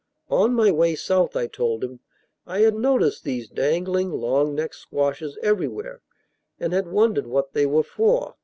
On 0.31 0.55
my 0.55 0.71
way 0.71 0.95
South, 0.95 1.35
I 1.35 1.45
told 1.45 1.83
him, 1.83 1.99
I 2.47 2.61
had 2.61 2.73
noticed 2.73 3.23
these 3.23 3.47
dangling 3.47 4.09
long 4.11 4.55
necked 4.55 4.73
squashes 4.73 5.37
everywhere, 5.43 6.01
and 6.59 6.73
had 6.73 6.87
wondered 6.87 7.27
what 7.27 7.53
they 7.53 7.67
were 7.67 7.83
for. 7.83 8.33